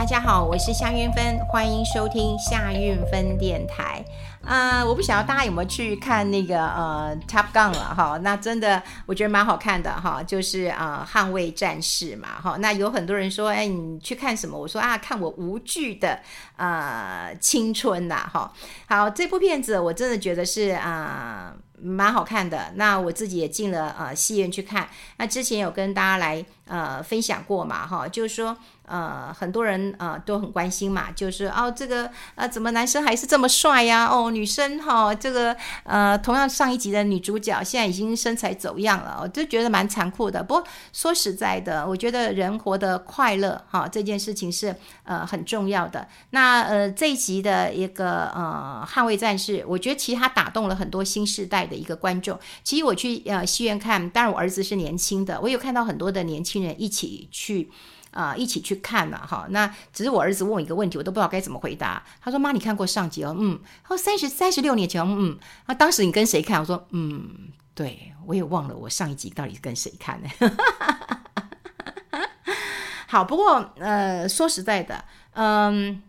[0.00, 4.02] 大家好，我是夏韵芬，欢迎收听夏运芬电台。
[4.42, 8.18] 啊、呃，我不晓得大家有没有去看那个呃《Top Gun》了哈？
[8.22, 12.56] 那真的我觉得蛮好看的哈，就是啊、呃，捍卫战士嘛哈。
[12.60, 14.58] 那有很多人说，哎，你去看什么？
[14.58, 16.18] 我说啊，看我无惧的
[16.56, 18.50] 呃青春呐哈。
[18.88, 21.52] 好，这部片子我真的觉得是啊。
[21.82, 24.88] 蛮好看的，那我自己也进了呃戏院去看。
[25.16, 34.06] 那之前有跟大家来呃分享过嘛，哈，就是说呃很多人呃都很关心嘛，就是哦这个呃怎么男生还是这么帅呀？
[34.06, 40.42] 哦女生哈、哦、这个呃同样上一集的女主角现在已经身材走样了，我就觉得蛮残酷的。
[40.42, 44.74] 不过说实在的，我觉得人活得快乐哈这件事情是
[45.04, 46.06] 呃很重要的。
[46.30, 57.70] 那呃这一集的一个呃捍卫战士，我觉得其实他打动了很多新世代的一个观众，其实我去呃戏院看，当然我儿子是年轻的，我有看到很多的年轻人一起去
[58.10, 59.46] 啊、一起去看了哈。
[59.50, 62.02] 那只是我儿子问我一个问题，我都不知道该怎么回答。
[62.20, 63.60] 他说：“妈，你看过上集哦？”嗯。
[63.84, 65.38] 他说：“三十三十六年前。”嗯。
[65.66, 66.58] 那当时你跟谁看？
[66.58, 70.28] 我说：“嗯，对，我也忘了我上一集到底跟谁看呢？”
[73.06, 76.02] 好，不过呃，说实在的，嗯。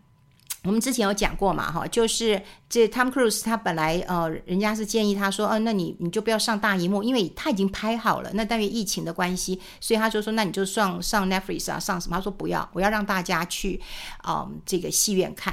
[0.64, 8.30] 我们之前有讲过嘛，哈，就是这 Tom Cruise 他本来呃，人家是建议他说，呃，那你你就不要上大荧幕，因为他已经拍好了。
[8.34, 12.16] 那但因为疫情的关系，所以他就说，那你就上上 Netflix 啊，上什么？
[12.16, 13.80] 他说不要，我要让大家去
[14.18, 15.52] 啊、这个戏院看。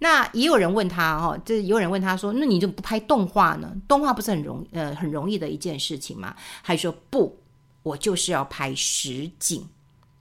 [0.00, 3.74] 那也有人问他哈，这有人问他说，那你就不拍动画呢？
[3.88, 6.36] 动画不是很容呃很容易的一件事情吗？
[6.60, 7.34] 还说不，
[7.82, 9.66] 我就是要拍实景，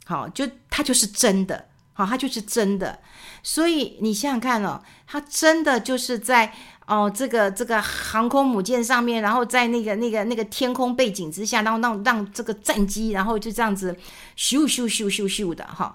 [0.06, 1.69] 好，就他就是真的。
[2.00, 2.98] 好，它就是真的，
[3.44, 6.54] 所以你想想看哦，它真的就是在
[6.88, 13.94] 哦这个这个航空母舰上面，然后在那个那个那个天空背景之下，然后让让这个战机，然后就这样子
[14.38, 15.94] 咻咻咻咻咻的哈。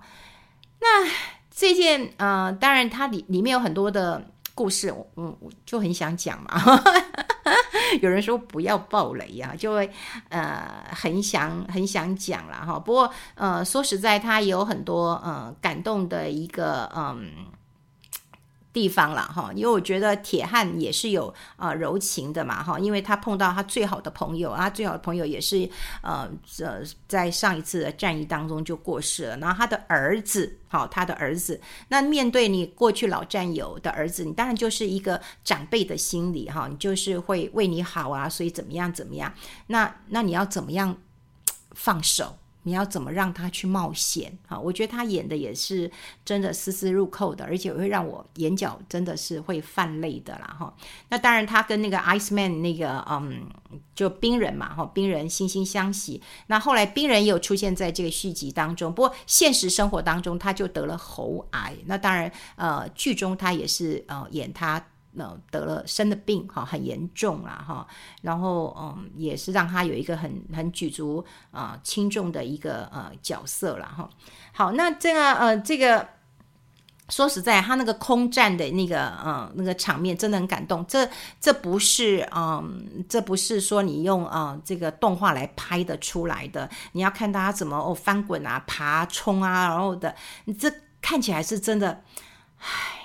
[0.79, 1.11] 那
[1.51, 4.23] 这件呃，当然它里里面有很多的
[4.55, 6.83] 故事，我我就很想讲嘛。
[8.01, 9.91] 有人说不要暴雷呀、啊，就会
[10.29, 12.79] 呃很想很想讲了哈。
[12.79, 17.47] 不过呃说实在，他有很多呃感动的一个嗯。
[18.74, 25.70] 地方了哈，因为我觉得铁汉也是有呃柔情的嘛哈，因为他碰到他最好的朋友啊，最好的朋友也是
[26.02, 39.33] 呃呃在上一次的战役当中就过世了，然后他的儿子好，他的儿子，那面对你过去老战友的儿子，你当然就是一个长辈的心理哈，你就是会为你好啊，所以怎么样怎么样，
[39.68, 40.96] 那那你要怎么样
[41.70, 42.39] 放手？
[42.64, 44.58] 你要怎么让他去冒险啊？
[44.58, 45.91] 我觉得他演的也是
[46.25, 50.75] 真的丝丝入扣的，而且会让我眼角真的是会泛泪的啦哈。
[51.08, 53.47] 那当然，他跟那个 Ice Man 那个嗯，
[53.95, 56.20] 就冰人嘛哈，冰人惺惺相惜。
[56.48, 61.75] 那后来冰人也有出现在这个续集当中，不过现实生活当中他就得了喉癌。
[61.86, 64.85] 那当然呃，剧中他也是呃演他。
[65.17, 67.86] 那得了生的病哈，很严重了哈，
[68.23, 74.11] 然后嗯，也是让他有一个很很举足啊轻重的一个呃角色了哈。
[74.52, 76.08] 好，那这个呃这个
[77.08, 80.85] 说实在，他那个空战的那个呃那个场面真的很感动。
[80.86, 81.08] 这
[81.41, 86.69] 这不是嗯，这不是说你用啊、这个动画来拍的出来的。
[86.92, 90.14] 你要看他怎么哦翻滚啊、爬冲啊，然后的，
[90.46, 92.02] 你这看起来是真的，
[92.58, 93.04] 唉。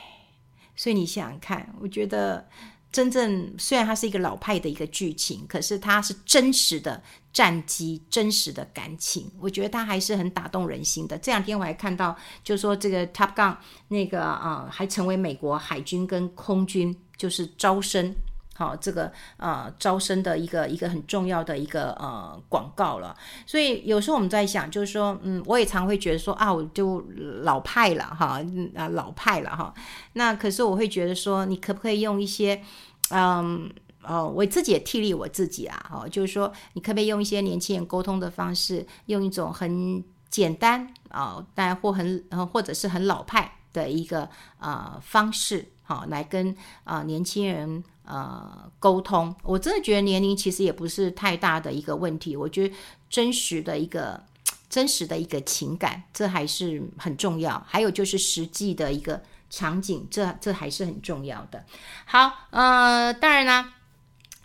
[0.79, 2.47] 所以你想想看，我觉得
[2.89, 7.03] 真正虽然它是一个老派的一个剧情，可是它是真实的
[7.33, 11.17] 战机、真实的感情，我觉得它还是很打动人心的。
[11.17, 13.57] 这两天我还看到，就说这个 Top Gun
[13.89, 18.15] 那个啊、还成为美国海军跟空军就是招生。
[18.59, 23.15] 好，这个呃招生的一个一个很重要的一个呃广告了，
[23.45, 27.01] 所以有时候我们在想，就是说，嗯，我也常会觉得说啊，我就
[27.43, 28.41] 老派了哈，
[28.75, 29.73] 啊老派了哈，
[30.11, 32.61] 那可是我会觉得说，你可不可以用一些，
[33.11, 33.71] 嗯
[34.03, 44.27] 哦，我自己也替力我自己啊，哦，就是说，你可不可以用一些年轻人沟通的方式，用一种很简单啊，但或很或者是很老派的一个
[44.59, 46.53] 呃方式，好，来跟
[46.83, 47.81] 啊年轻人。
[48.09, 52.35] 呃，沟通，我真的觉得年龄其实也不是太大的一个问题。
[52.35, 52.75] 我觉得
[53.07, 54.23] 真实的一个
[54.67, 57.63] 真实的一个情感，这还是很重要。
[57.67, 59.21] 还有就是实际的一个
[59.51, 61.63] 场景，这这还是很重要的。
[62.05, 63.73] 好，呃，当然啦，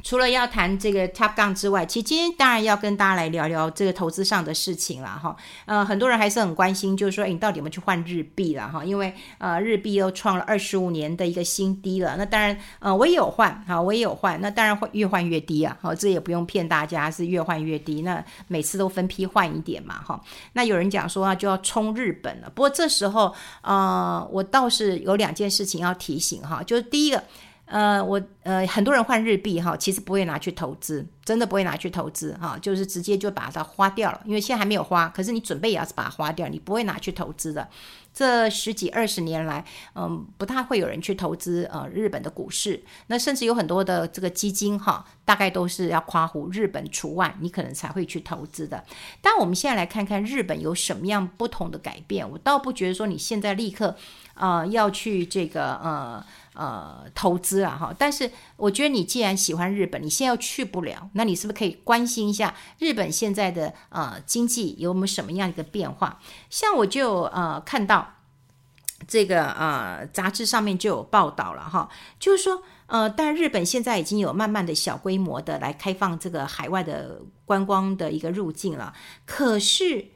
[0.04, 5.34] 除了要谈这个 Top Gun 之外，其实今天当然要跟大家来聊聊这个投资上的事情了哈。
[5.64, 8.84] 呃，很多人还是很关心，就是说，诶，你到底有没有去换日币了哈？
[8.84, 12.16] 因为呃，日币又创了二十五年的一个新低了。
[12.18, 14.38] 那当然，呃，我也有换哈，我也有换。
[14.42, 18.02] 那当然会越换越低啊，好，这也不用骗大家，是越换越低。
[18.02, 20.20] 那每次都分批换一点嘛哈。
[20.52, 22.50] 那有人讲说啊，就要冲日本了。
[22.54, 27.24] 不过这时候，呃，我倒是有两件事情要提醒哈，就是第一个。
[27.66, 37.66] 呃，我呃，很多人换日币哈，其实不会拿去投资，真的不会拿去投资哈，就是直接就把它花掉了，因为现在还没有花，可是你准备也要是把它花掉，你不会拿去投资的。
[38.12, 39.64] 这十几二十年来，
[39.96, 48.84] 嗯，不太会有人去投资呃日本的股市，那甚至有很多的这个基金哈，大概都是要夸胡日本除外，你可能才会去投资的。
[49.20, 53.96] 但我们现在来看看日本有什么样不同的改变，我倒不觉得说你现在立刻
[54.34, 56.24] 呃要去这个呃。
[56.54, 57.92] 呃，投资啊，哈！
[57.98, 66.20] 但是我觉得你既然喜欢日本，你现在又去不了，那你是不是可以关心一下日本现在的呃经济有没有什么样一个变化？
[66.48, 68.14] 像我就呃看到
[69.08, 71.88] 这个呃杂志上面就有报道了哈，
[72.20, 78.94] 就是说呃，但日本现在已经有慢慢的小规模的来开放这个海外的观光的一个入境了，
[79.26, 80.06] 可是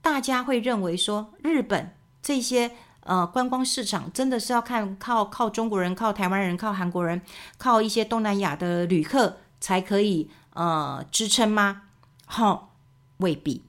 [0.00, 2.72] 大家会认为说日本这些。
[3.06, 7.22] 呃，观光市场真的是要看靠靠中国人、靠台湾人、靠韩国人、
[7.56, 11.82] 靠一些东南亚的旅客才可以呃支撑吗？
[12.26, 12.74] 好、
[13.18, 13.62] 未必，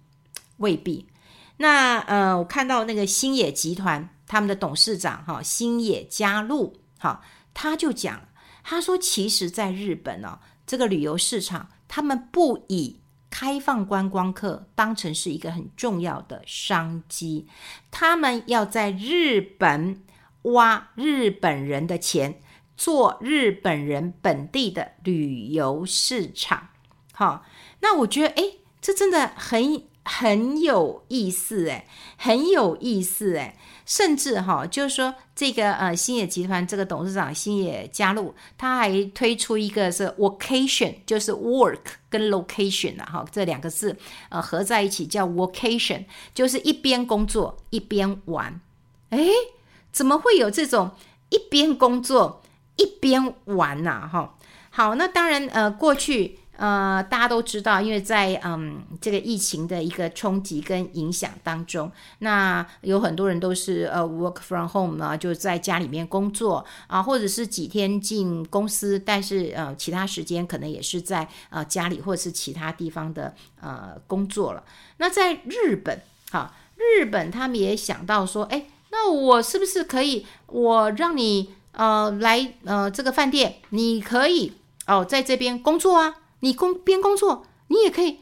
[0.58, 1.08] 未必。
[1.58, 7.22] 那呃，我看到那个星野集团他们的董事长哈、哦、星野嘉路哈、
[7.54, 8.22] 他就讲，
[8.64, 13.00] 他说其实在日本呢、哦，这个旅游市场他们不以。
[13.30, 17.48] 开放观光客当成是一个很重要的商机，
[17.92, 20.04] 他们要在日本
[20.44, 22.42] 挖日本人的钱，
[22.76, 26.70] 做日本人本地的旅游市场。
[27.14, 27.46] 好，
[27.82, 31.86] 那我觉得，哎，这真的很很有意思，哎，
[32.18, 33.58] 很有意思，哎。
[33.88, 41.80] 甚至哈，就是说这个呃星野集团这个董事长星野加入，他还推出一个是 vocation，就是 work
[42.10, 43.96] 跟 location 啊哈，这两个字
[44.28, 46.04] 呃合在一起叫 vocation，
[46.36, 48.60] 就是一边工作一边玩。
[49.10, 49.20] 哎，
[49.92, 50.92] 怎么会有这种
[51.30, 52.44] 一边工作
[52.76, 54.08] 一边玩呐？
[54.12, 54.36] 哈，
[54.70, 56.40] 好，那当然呃过去。
[56.58, 74.64] 呃，大家都知道，因为在嗯这个疫情的一个冲击跟影响当中，那有很多人都是呃 work from home 啊，就在家里面工作啊，或者是几天进公司，但是呃其他时间可能也是在呃家里或者是其他地方的呃工作了。
[74.98, 76.02] 那在日本，
[76.32, 84.54] 哈，日本他们也想到说，哎，那我是不是可以，我让你呃来呃这个饭店，你可以
[84.88, 86.16] 哦在这边工作啊。
[86.40, 88.20] 你工边工作，你也可以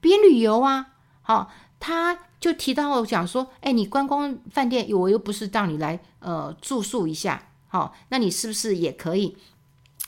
[0.00, 0.94] 边旅游啊。
[1.22, 9.36] 好，他就提到讲说，哎，你观光饭店，我又不是让你来呃住宿一下，好，那你是不是也可以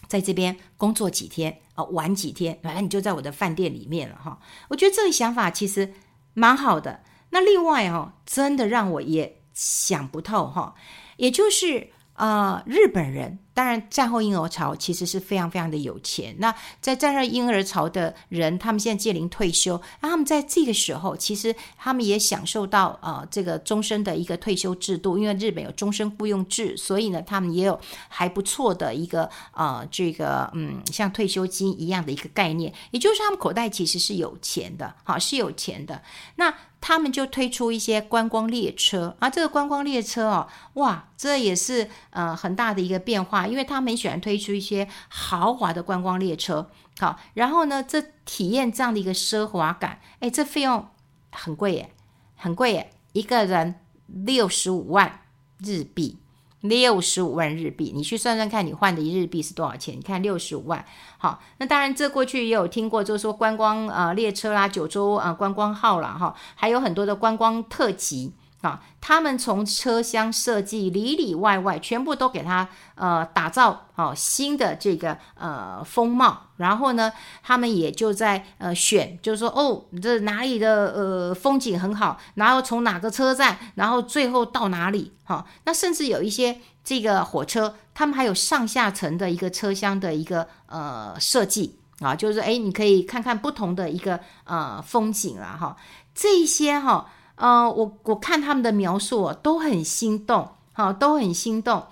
[0.08, 4.38] 在这边工作几天啊，玩几天，反正你就在我的饭店里面了哈。
[4.68, 5.94] 我觉得这个想法其实
[6.34, 7.02] 蛮好的。
[7.30, 10.74] 那另外哦，真的让我也想不透哈，
[11.16, 11.90] 也就是。
[12.24, 16.36] 啊、日本人当然战后婴儿潮其实是非常非常的有钱。
[16.38, 27.76] 那在战后婴儿潮的人，他们现在届龄退休，那他们在这个时候，其实他们也享受到啊、这个终身的一个退休制度，因为日本有终身雇佣制，所以呢，他们也有
[28.08, 36.00] 还不错的一个啊、呃、这个嗯像退休金一样的一个概念，也就是他们口袋其实是有钱的，好是有钱的。
[36.36, 50.88] 那他们就推出一些观光列车啊，这个观光列车哦，哇，这也是呃很大的一个变化，因为他们喜欢推出一些豪华的观光列车，好，然后呢，这体验这样的一个奢华感，哎，这费用
[51.30, 51.94] 很贵耶，
[52.34, 55.20] 很贵耶，一个人六十五万
[55.58, 56.18] 日币。
[56.62, 59.96] 六十五万日币，你去算算看，你换的一日币是多少钱？
[59.96, 60.84] 你看六十五万，
[61.18, 68.32] 好，那当然这过去也有听过，就是说观光啊列车啦，九州啊、观光号啦，哈，还有很多的观光特辑。
[68.62, 85.12] 啊，他们从车厢设计里里外外全部都给他呃打造好新的这个呃风貌，然后呢，他们也就在呃选，就是说哦，这哪里的呃风景很好，然后从哪个车站，然后最后到哪里？
[85.24, 95.76] 哈，那甚至有一些这个火车，他们还有上下层的一个车厢的一个呃设计啊，就是哎，你可以看看不同的一个呃风景啦，哈，
[96.14, 97.10] 这一些哈。
[97.36, 101.86] 呃，我我看他们的描述都很心动，好，都很心动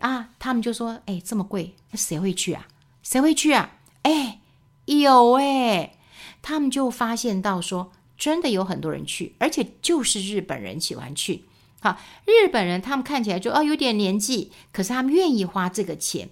[0.00, 0.28] 啊。
[0.38, 2.66] 他们就说：“哎，这么贵，谁会去啊？
[3.02, 3.72] 谁会去啊？
[4.02, 4.40] 哎，
[4.84, 5.96] 有哎，
[6.40, 11.44] 他们就发现到说，真的有很多人去，而且就是日本人喜欢去。
[11.80, 16.28] 好，日本人他们看起来就哦有点年纪，可是他们愿意花这个钱。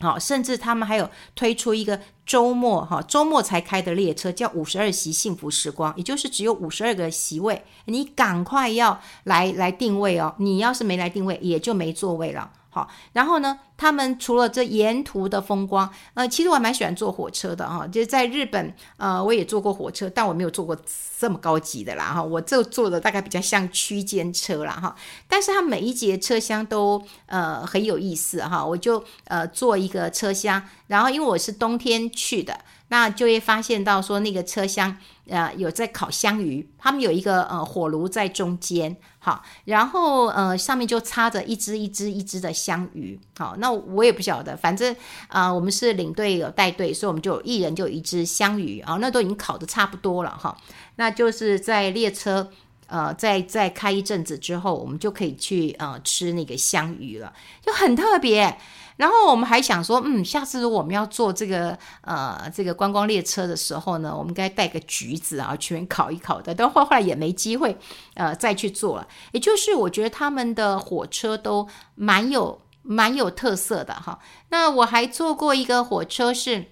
[0.00, 12.50] 好，甚至他们还有推出一个周末哈，周末才开的列车，叫五十二席幸福时光，也就是只有五十二个席位，你赶快要来来定位哦，你要是没来定位，也就没座位了。
[12.70, 17.86] 好，然后呢，他们除了这沿途的风光，呃，其实我还蛮喜欢坐火车的哈。
[17.86, 20.76] 就是在日本，呃，我也坐过火车，但我没有坐过
[21.18, 22.22] 这么高级的啦哈。
[22.22, 24.94] 我这坐的大概比较像区间车啦哈。
[25.26, 28.62] 但是它每一节车厢都呃很有意思哈。
[28.62, 32.60] 我就呃坐一个车厢，然后因为我是冬天去的。
[32.92, 34.96] 那就会发现到说那个车厢，
[35.28, 44.94] 呃，有在烤香鱼，他们有一个呃火炉在中间，好，然后呃上面就插着一只一只一只的香鱼，好，那我也不晓得，反正
[45.28, 50.56] 啊、我们是领队有带队，所以我们就一人就一只香鱼啊，那都已经烤的差不多了哈，
[50.96, 52.50] 那就是在列车
[52.86, 57.32] 呃再再开一阵子之后，我们就可以去呃吃那个香鱼了，
[57.64, 58.56] 就很特别。
[58.96, 66.54] 然后我们还想说，嗯，下次如果我们要坐这个呃这个观光列车的时候呢，我们该带个橘子啊，去烤一烤的。
[66.54, 67.74] 但后来也没机会
[68.12, 69.08] 呃再去坐了。
[69.32, 74.18] 也就是我觉得他们的火车都蛮有蛮有特色的哈。
[74.48, 76.66] 那我还坐过一个火车是。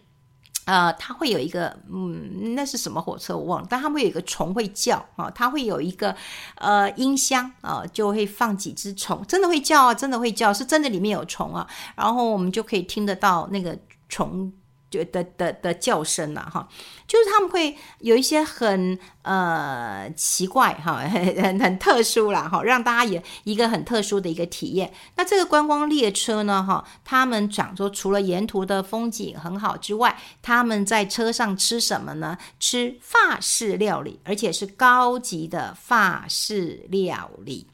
[0.64, 6.14] 呃，它会有一个，嗯，那是什么火车我忘了，但它会有一个虫会叫啊，它会有一个
[6.56, 13.78] 呃音箱啊，就会放几只虫，真的会叫啊，真的会叫，是真的里面有虫啊，然后我们就可以听得到那个
[14.10, 14.52] 虫。
[14.90, 16.66] 就的的的叫声了哈，
[17.06, 24.90] 就是他们会有一些很呃奇怪哈，很很特殊啦哈，让大家有一个很特殊的一个体验。
[25.16, 32.38] 那这个观光列车呢哈，他们讲说除了沿途的风景很好之外，他们在车上吃什么呢？
[32.58, 37.66] 吃法式料理，而且是高级的法式料理。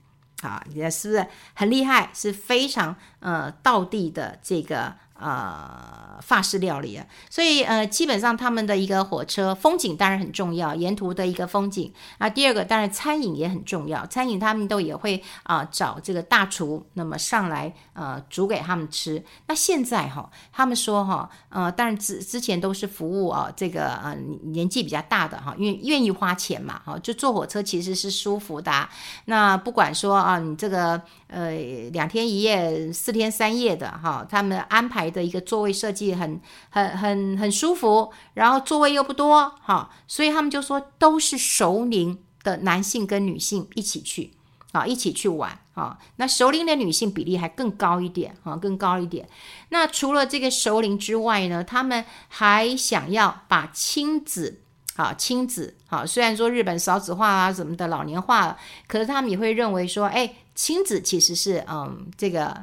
[0.43, 2.11] 好，也是不是很厉害？
[2.13, 4.97] 是非常呃道地的这个。
[5.17, 11.93] 呃，法式料理啊，所以呃，基本上他们的一个火车风景当然很重要，沿途的一个风景。
[12.19, 19.23] 那第二个当然餐饮也很重要，餐饮他们都也会啊、找这个大厨，那么上来呃煮给他们吃。
[19.47, 28.89] 那现在哈，他们说哈，呃，当然之之前都是服务啊、这个呃年纪比较大的哈，因为愿意花钱嘛哈，就坐火车其实是舒服的、
[29.27, 31.01] 那不管说啊，你这个
[31.35, 35.05] 呃两天一夜、四天三夜的哈，他们安排。
[35.15, 44.33] 的一个座位设计很很很很舒服，然后座位又不多，哈，所以他们就说都是熟龄的男性跟女性一起去
[44.73, 45.99] 啊，一起去玩啊。
[46.17, 49.29] 那熟龄的女性比例还更高一点啊，更高一点。
[49.69, 54.63] 那除了这个熟龄之外呢，他们还想要把亲子
[54.97, 60.35] 啊，亲子啊，虽然说日本少子化啊什么的老年化，可是他们也会认为说，哎。
[60.57, 62.57] 亲子其实是，嗯，这个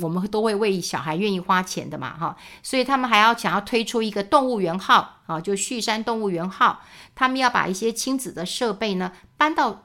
[0.00, 6.80] 我们都会为小孩愿意花钱的嘛，哈，所以他们还要想要推出一个动物园号，啊，就旭山动物园号，
[7.14, 9.84] 他们要把一些亲子的设备呢搬到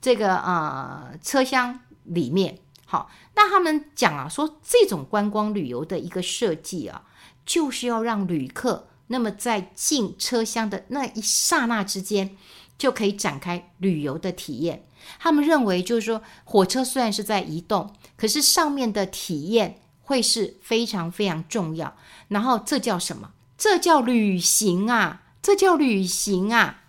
[0.00, 7.02] 这个呃车厢里面，好，那他们讲啊，说这种观光旅游的一个设计啊，
[7.44, 12.36] 就是要让旅客那么在进车厢的那一刹那之间，
[12.78, 14.84] 就可以展开旅游的体验。
[15.18, 21.96] 他们认为，就是说，火车虽然是在移动，可是上面的体验会是非常非常重要。
[22.28, 23.32] 然后这叫什么？
[23.58, 25.22] 这叫旅行啊！
[25.42, 26.84] 这叫旅行啊！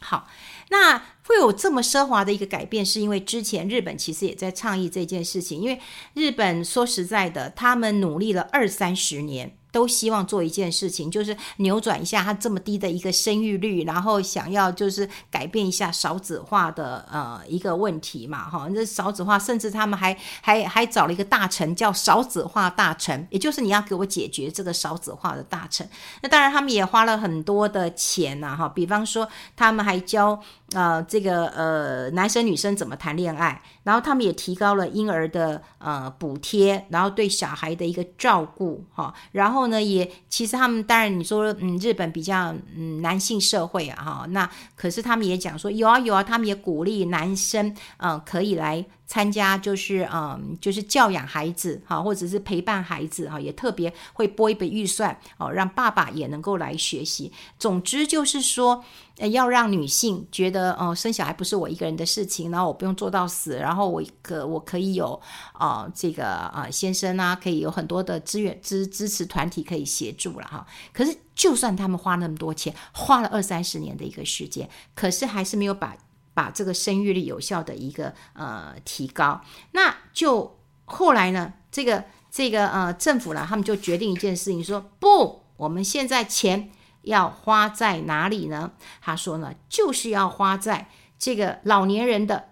[0.00, 0.28] 好，
[0.68, 5.58] 那会有这么奢华的一个改变，是因为之前日本其实也在倡议这件事情。
[5.60, 5.80] 因为
[6.12, 9.56] 日本说实在的，他们努力了二三十年。
[9.76, 25.86] 都希望做一件事情，就是扭转一下他这么低的一个生育率，然后想要就是改变一下少子化的呃一个问题嘛，哈，这少子化，甚至他们还还还找了一个大臣叫少子化大臣，也就是你要给我解决这个少子化的大臣。
[26.22, 30.40] 那当然他们也花了很多的钱呐，哈，比方说他们还教
[30.72, 39.66] 呃这个呃男生女生怎么谈恋爱，然后他们也提高了婴儿的呃补贴，然后对小孩的一个照顾，哈，然后。
[39.66, 57.32] 呢，也其实他们当然你说，嗯，日本比较嗯男性社会啊，哈，那可是他们也讲说有啊有啊，他们也鼓励男生，嗯、可以来参加，就是嗯，就是教养孩子哈，或者是陪伴孩子哈，也特别会拨一笔预算哦，让爸爸也能够来学习。
[57.58, 58.84] 总之就是说，
[59.18, 65.20] 呃要让女性觉得哦，生小孩不是我一个人的事情，然后我不用做到死，然后我可我可以有
[65.52, 70.66] 啊这个啊先生啊，可以有很多的资源支支持团体可以协助了哈。
[70.92, 75.96] 可是就算他们花那么多钱，花了二三十年的一个时间，可是还是没有把。
[76.36, 79.40] 把这个生育率有效的一个呃提高，
[79.70, 88.72] 那就后来呢，这个这个呃政府呢，他们就决定一件事情，说不，我们现在钱要花在哪里呢？
[89.00, 92.50] 他说呢，就是要花在这个老年人的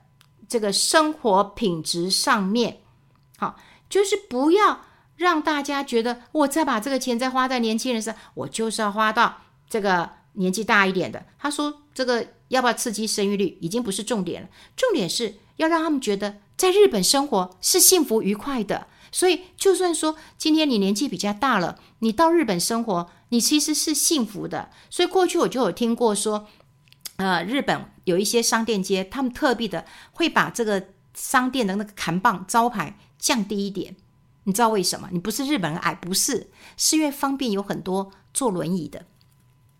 [0.48, 2.80] 这个生活品质上面，
[3.36, 3.56] 好，
[3.90, 4.80] 就是不要
[5.16, 11.26] 让大家觉得我再把这个钱再花在年轻人身上，我就是要花到这个年纪大一点的。
[11.38, 12.26] 他说这个。
[12.48, 18.86] 要不要刺激生育率已经不是重点了，重点是要让他们觉得在日本生活是幸福愉快的。
[19.10, 24.70] 所以，就算说今天你年纪比较大了，你到日本生活，你其实是幸福的。
[24.90, 26.48] 所以过去我就有听过说，
[27.16, 33.94] 呃，日本有一些商店街，他们特别的会把这个商店的那个扛棒招牌降低一点。
[34.42, 35.08] 你知道为什么？
[35.12, 39.06] 你不是日本人矮，不是，是因为方便有很多坐轮椅的。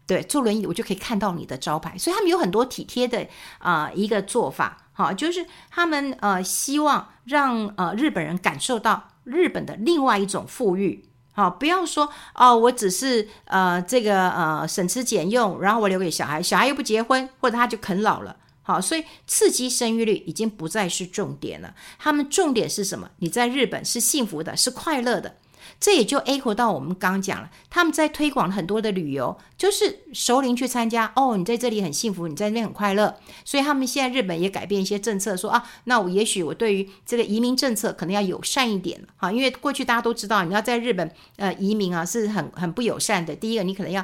[0.07, 3.27] 对，坐轮椅我就可以看到你的招牌，所以他们有很多体贴的
[3.59, 23.09] 啊、一个做法，好，就是他们呃希望让呃日本人感受到日本的另外一种富裕，好，不要说哦，我只是呃这个呃省吃俭用，然后我留给小孩，小孩又不结婚，或者他就啃老了，好，所以刺激生育率已经不再是重点了，他们重点是什么？
[23.21, 25.37] 你在日本是幸福的，是快乐的。
[25.85, 33.15] 这也就 echo 到我们刚讲了，他们在推广很多的旅游，就是熟龄去参加哦，你在这里很幸福，你在那边很快乐，
[33.45, 43.37] 所以他们现在日本也改变一些政策，说啊，那我也许我对于这个移民政策可能要友善一点哈，因为过去大家都知道，你要在日本呃移民啊是很很不友善的。
[43.37, 44.03] 第一个，你可能要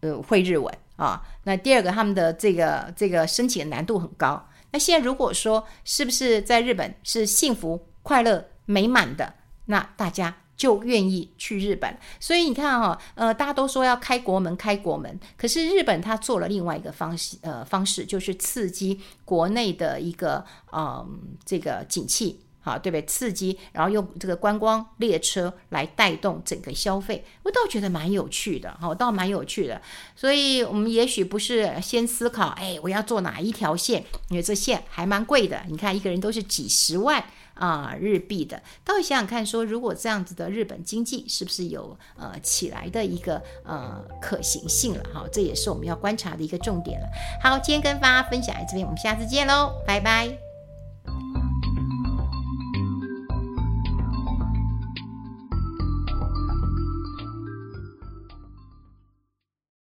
[0.00, 4.48] 呃会日文啊，那第二个，他们的这个这个申请的难度很高。
[4.72, 9.34] 那现在如果说是不是在日本是幸福、快乐、美满的，
[9.66, 10.36] 那大家。
[10.56, 23.04] 就愿意去日本，所以你看哈、呃，大家都说要开国门，开国门，可是日本它做了另外一个方式，呃，方式就是刺激国内的一个，嗯、这个景气，好，对不对？
[23.04, 29.82] 刺激，然后用这个观光列车来带动整个消费，我倒觉得蛮有趣的，哈，我倒蛮有趣的。
[30.14, 37.24] 所以我们也许不是先思考，哎，我要做哪一条线，因为这线还蛮贵的，你看一个人都是几十万。
[37.54, 45.24] 啊、日币的，到底想想看，说如果这样子的日本经济是不是有呃起来的一个呃可行性了哈？
[45.32, 47.06] 这也是我们要观察的一个重点了。
[47.42, 50.53] 好，今天跟大家分享在这边，我们下次见喽，拜拜。